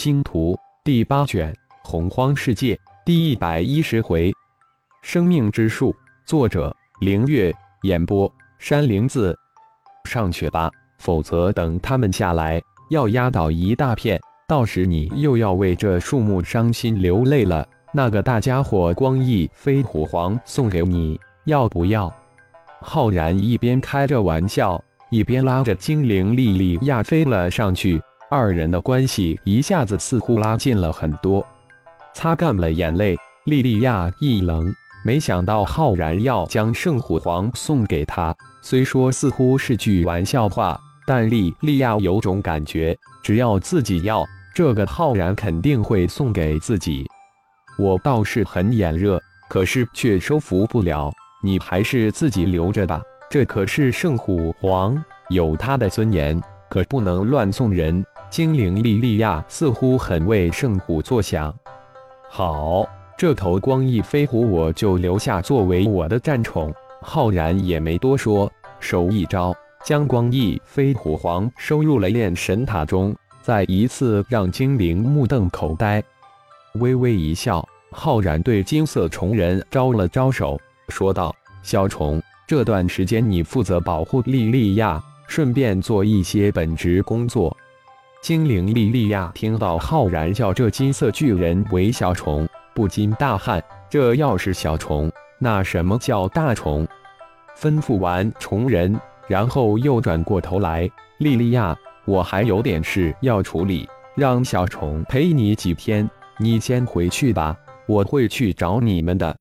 [0.00, 4.32] 星图第八卷洪荒世界第一百一十回，
[5.02, 5.92] 生命之树，
[6.24, 9.36] 作者凌月，演播山灵子。
[10.04, 17.66] 上去吧，否则等他们下来，要压倒一大片，到时你又要为这树木伤心流泪了。
[17.92, 22.08] 那个大家伙光翼飞虎皇送给你，要不要？
[22.80, 24.80] 浩然一边开着玩笑，
[25.10, 28.00] 一边拉着精灵莉莉亚飞了上去。
[28.30, 31.44] 二人的关系一下子似乎拉近了很多。
[32.12, 34.70] 擦干了眼泪，莉莉亚一愣，
[35.02, 38.34] 没想到浩然要将圣虎皇送给她。
[38.60, 47.06] 虽说似乎是句玩笑话，但莉莉亚有种感觉，只要自己要，这个浩然肯定会送给自己。
[47.78, 49.18] 我倒是很眼热，
[49.48, 51.10] 可是却收服不了
[51.42, 53.00] 你，还是自己留着吧。
[53.30, 58.04] 这可是圣虎皇，有他的尊严，可不能乱送人。
[58.30, 61.54] 精灵莉莉亚似乎很为圣虎作想。
[62.28, 66.72] 好，这头光翼飞虎我就留下作为我的战宠。
[67.00, 73.14] 浩然也没多说，手一招，将光翼飞虎皇收入了炼神塔中。
[73.40, 76.02] 再一次让精灵目瞪口呆，
[76.74, 87.56] 微微一笑，浩然对金色虫人招了招手，说道：“小虫，这段时间你负责保护莉莉亚，顺便做一些本职工作。”
[88.20, 93.62] 精灵莉莉亚听到浩然叫这金色巨人为小虫，不禁大汗。
[93.88, 96.86] 这要是小虫，那什么叫大虫？
[97.56, 101.74] 吩咐完虫人，然后又转过头来：“莉莉亚，
[102.04, 106.08] 我还有点事要处理，让小虫陪你几天。
[106.38, 109.34] 你先回去吧，我会去找你们的。”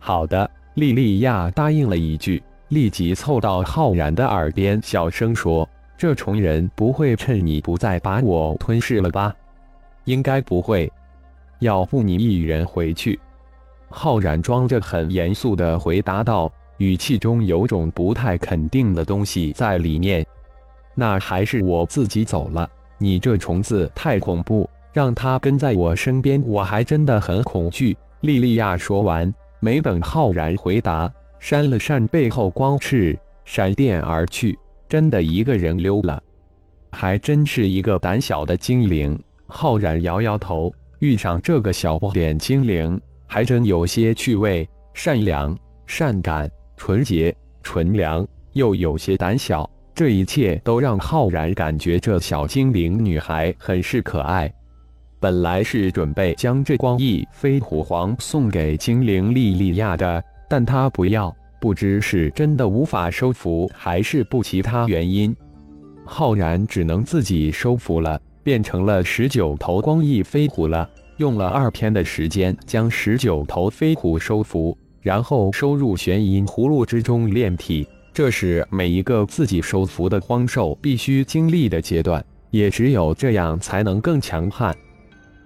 [0.00, 5.66] 好的，莉莉亚答应了一句，立即凑到浩然的耳边小声说。
[6.00, 9.36] 这虫人不会趁你不在把我吞噬了吧？
[10.04, 10.90] 应该不会。
[11.58, 13.20] 要不你一人回去？
[13.90, 20.26] 浩然装着很严肃的回答道，语气中有种不太肯定的东西在里面。
[20.94, 22.66] 那还是我自己走了。
[22.96, 27.94] 你这虫子太恐怖，让它跟在我身边，我还真的很恐惧。
[28.22, 34.58] 莉莉娅说完，没等浩然回答，扇了扇背后光翅，闪电而去。
[34.90, 36.20] 真的一个人溜了，
[36.90, 39.16] 还真是一个胆小的精灵。
[39.46, 44.68] 浩然摇摇头，遇上这个小不点精灵，还真有些趣味。
[44.92, 45.56] 善良、
[45.86, 54.52] 善感、纯洁、纯良，又有些胆小，这一切都让浩然感觉这小精灵女孩很是可爱。
[55.20, 61.32] 本来是准备将这光翼飞虎皇送给精灵莉莉亚的，但她不要。
[61.60, 65.36] 不知是真的无法收服，还是不其他原因，
[66.04, 70.88] 浩然只能自己收服了，变成了十九头光翼飞虎了。
[71.18, 77.86] 用了二天的时间将十九头飞虎收服，然后收入玄阴葫芦之中炼体。
[78.14, 84.74] 这是每一个自己收服的荒兽必须经历的阶段，也只有这样才能更强悍。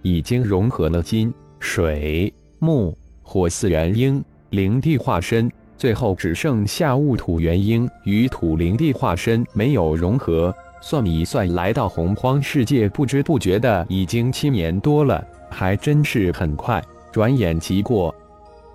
[0.02, 5.50] 已经融合了金、水、木、火四元婴灵地化身。
[5.76, 10.54] 最后只剩下戊土元婴与土灵地化身没有融合。
[10.80, 18.14] 算一算，来到洪荒世界，不知不觉的已经七年多了，还真是很快，转眼即过。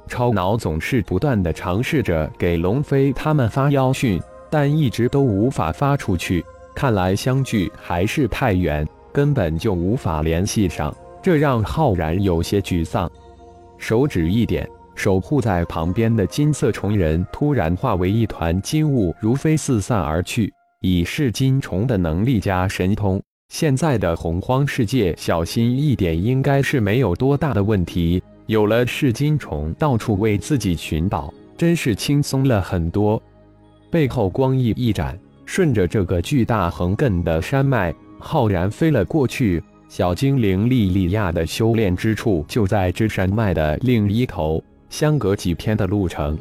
[0.07, 6.43] 超脑总是不断的尝试着给龙飞他们发妖讯，但一直都无法发出去。
[6.73, 13.07] 看来相距还是太远，根本就无法联系上，这让浩然有些沮丧。
[13.77, 14.67] 手指一点。
[14.99, 20.51] 守护在旁边的金色虫人突然化为一团金雾，如飞四散而去。
[20.81, 28.21] 以噬金虫的能力加神通，现在的洪荒世界小心一点应该是没有多大的问题。
[28.47, 33.21] 有了噬金虫到处为自己寻宝，真是轻松了很多。
[33.89, 39.63] 背后光翼一展，顺着这个巨大横亘的山脉，浩然飞了过去。
[39.87, 44.61] 小精灵莉莉亚的修炼之处就在这山脉的另一头。
[44.89, 46.37] 相隔几天的路程，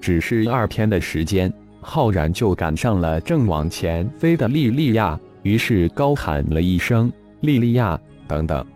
[0.00, 8.66] 只是二天的时间，浩然就赶上了正往前飞的莉莉亚，于是高喊了一声：“莉莉亚，等等！”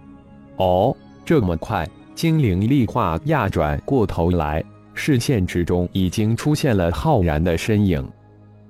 [0.57, 0.95] 哦，
[1.25, 1.89] 这么快！
[2.15, 4.63] 精灵丽化亚转过头来，
[4.93, 8.07] 视线之中已经出现了浩然的身影。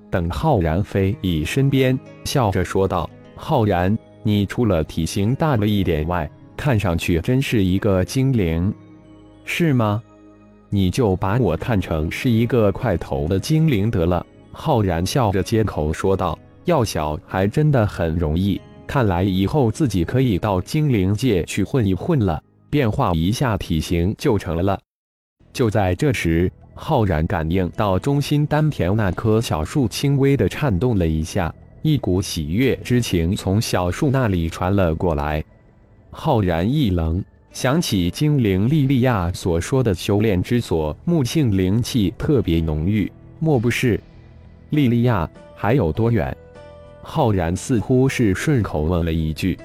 [0.08, 8.72] 等浩然飞已身边，笑着说道：“浩然，你除了体型大了一点外，看上去真是一个精灵，
[9.44, 10.00] 是吗？”
[10.70, 24.78] 你就把我看成是一个块头的精灵得了。”浩然笑着接口说道，“要小还真的很容易，看来以后自己可以到精灵界去混一混了，变化一下体型就成了。
[25.52, 35.42] 就在这时，浩然感应到中心丹田那棵小树轻微的颤动了一下，一股喜悦之情从小树那里传了过来。
[36.10, 43.10] 浩然一愣，想起精灵莉莉娅所说的修炼之所，木性灵气特别浓郁，
[43.40, 44.00] 莫不是？
[44.70, 46.34] 莉莉娅还有多远？
[47.02, 49.58] 浩然似乎是顺口问了一句：“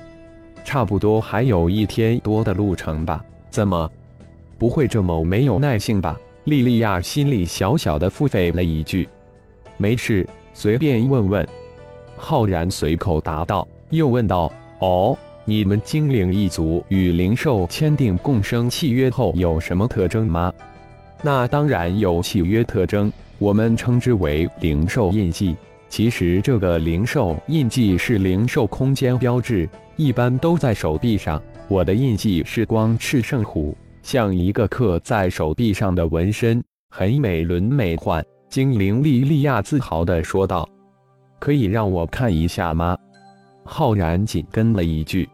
[0.66, 3.24] 差不多还有一天多的路程吧？
[3.52, 3.90] 怎么，
[4.58, 9.08] 不会这么没有耐性吧？”莉莉娅心里小小的腹诽了一句
[9.78, 11.48] ：“没事，随便问问。”
[12.18, 20.52] 浩然随口答道，又问道：“哦，你们精灵一族与灵兽签订共生契约后有什么特征吗
[21.22, 25.56] ？”“那当然有契约特征，我们称之为灵兽印记。”
[25.88, 31.42] 其实这个灵兽印记是灵兽空间标志，一般都在手臂上。
[31.68, 38.22] 我的印记是光赤圣虎，像一个刻在手臂上的纹身，很美轮美奂。
[38.50, 40.68] 精灵莉莉娅自豪地说道
[41.40, 42.98] ：“可以让我看一下吗？”
[43.64, 45.30] 浩然紧跟了一句。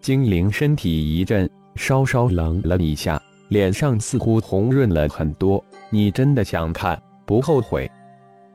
[0.00, 5.62] 精灵身体一震，稍稍冷了一下，脸上似乎红润了很多。
[5.90, 7.00] 你真的想看？
[7.26, 7.90] 不后悔？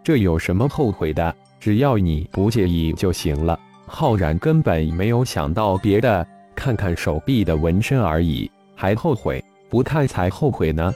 [0.04, 1.36] 这有什么后悔的？
[1.60, 3.60] 只要你不介意就行了。
[3.86, 6.25] 浩然根本没有想到别的，
[6.56, 9.44] 看看手臂的纹身而已，还后悔？
[9.69, 10.94] 不看才后悔呢。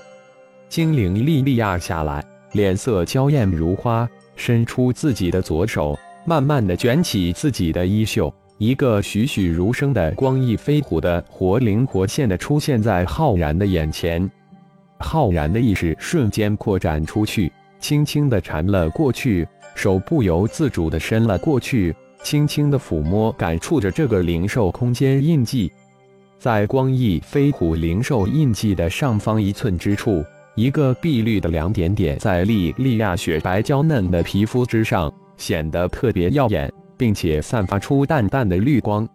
[0.69, 2.23] 精灵莉莉娅下来，
[2.53, 14.29] 脸色娇艳如花，伸出自己的左手，慢慢的卷起自己的衣袖，一个栩栩如生的光翼飞虎的活灵活现的出现在浩然的眼前。
[14.99, 17.51] 浩然的意识瞬间扩展出去。
[17.79, 25.71] 轻轻地缠了过去，手不由自主地伸了过去，轻轻地抚摸、感触着这个灵兽空间印记。
[26.39, 30.25] 在光翼飞虎灵兽印记的上方一寸之处，
[30.55, 39.07] 一个碧绿的两点点在莉莉亚雪白娇嫩的皮肤之上，显得特别耀眼，并且散发出淡淡的绿光。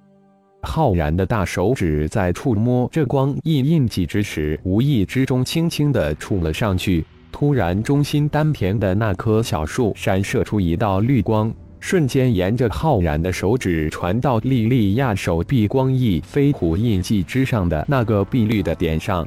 [0.62, 7.04] 浩然的大手指在触摸这光翼印记之时，无意之中轻轻地触了上去。
[7.32, 19.26] 突然，中心丹田的那棵小树闪射出一道绿光，瞬间沿着浩然的手指传到莉莉亚手臂光翼飞虎印记之上的那个碧绿的点上。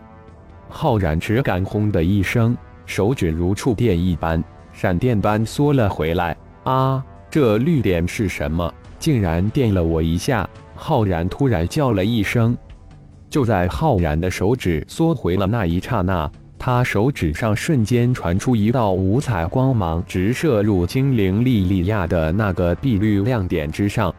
[0.70, 2.56] 浩然只感轰的一声，
[2.86, 4.42] 手指如触电一般，
[4.72, 6.38] 闪电般缩了回来。
[6.64, 7.04] 啊，
[7.36, 8.74] 这绿点是什么？
[8.98, 10.50] 竟然电了我一下！
[10.74, 12.58] 浩然突然叫了一声。
[13.30, 16.32] 就在浩然的手指缩回了那一刹那。
[16.58, 24.16] 他手指上瞬间传出一道五彩光芒，直射入精灵莉莉亚的那个碧绿亮点之上。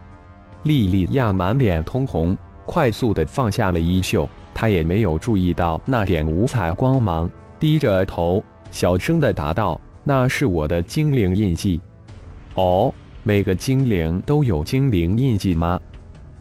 [0.64, 2.36] 莉莉亚满脸通红，
[2.66, 4.28] 快速的放下了衣袖。
[4.52, 11.80] 她也没有注意到那点五彩光芒，低着头，小声的答道：“那是我的精灵印记。”
[12.56, 12.92] 哦，
[13.26, 15.80] 每个精灵都有精灵印记吗？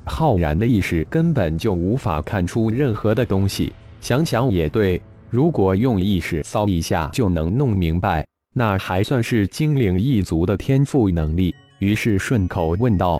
[0.04, 3.74] 浩然的意识根本就无法看出任何的东西。
[4.02, 5.02] 想想也对。
[5.32, 8.24] 如果用意识扫一下就能弄明白，
[8.54, 11.56] 那还算是精灵一族的天赋能力。
[11.80, 13.20] 于是顺口问道：“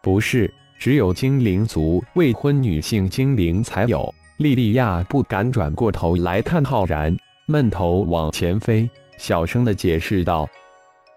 [0.00, 0.48] 不是，
[0.78, 4.08] 只有精灵族未婚女性精灵才有。”
[4.38, 7.14] 莉莉娅不敢转过头来看浩然，
[7.46, 10.48] 闷头往前飞，小声的解释道：“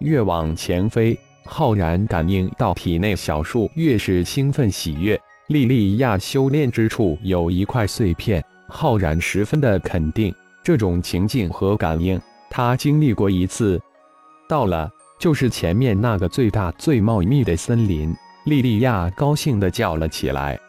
[0.01, 5.19] 越往前飞，浩然感应到体内小树越是兴奋喜悦。
[5.47, 13.81] 莉莉亚修炼之处有一块碎片。”浩然十分的肯定，这种情境和感应，他经历过一次。
[14.49, 18.13] 到了，就是前面那个最大最茂密的森林。
[18.45, 20.59] 莉莉亚高兴地叫了起来。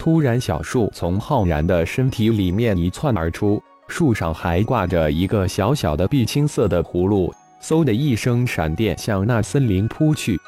[0.00, 7.32] 突然，小树从浩然的身体里面一窜而出，树上还挂着一个小小的碧青色的葫芦。
[7.62, 10.38] 嗖的一声，闪电向那森林扑去。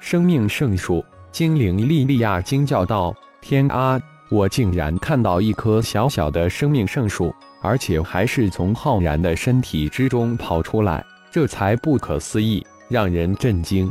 [0.00, 13.90] 生命圣树，精灵莉莉娅惊叫道：“天啊！”我竟然看到一棵小小的生命圣树，而且还是从浩然的身体之中跑出来，这才不可思议，让人震惊。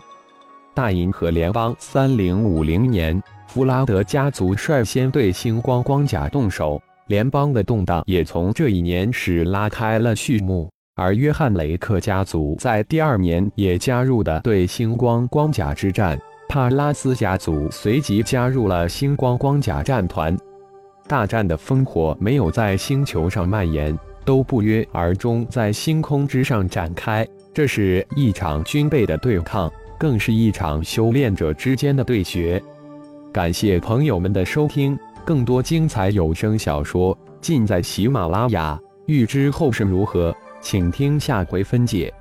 [0.73, 10.71] 大银河联邦三零五零年，弗拉德家族率先对星光光甲动手，联邦的动荡也从这一年始拉开了序幕。
[10.99, 16.19] 而约翰雷克家族在第二年也加入的对星光光甲之战。
[16.49, 20.35] 帕拉斯家族随即加入了星光光甲战团，
[21.07, 27.25] 大战的烽火没有在星球上蔓延，都不约而中在星空之上展开。
[27.53, 32.61] 这是一场军备的对抗，更是一场修炼者之间的对决。
[33.31, 38.79] 感谢朋友们的收听，更多精彩有声小说尽在喜马拉雅。
[39.05, 42.13] 欲知后事如何，请听下回分解。